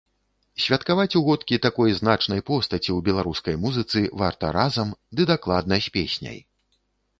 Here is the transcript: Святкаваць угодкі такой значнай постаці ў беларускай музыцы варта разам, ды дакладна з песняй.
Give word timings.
Святкаваць 0.63 1.17
угодкі 1.19 1.59
такой 1.65 1.93
значнай 1.99 2.41
постаці 2.49 2.81
ў 2.81 2.97
беларускай 3.11 3.59
музыцы 3.67 4.03
варта 4.25 4.45
разам, 4.59 4.97
ды 5.19 5.31
дакладна 5.35 5.83
з 5.89 5.97
песняй. 6.01 6.45